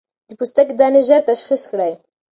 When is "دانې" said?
0.79-1.01